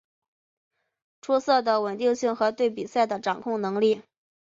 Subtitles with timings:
[1.21, 4.01] 出色的稳定性和对比赛的掌控能力。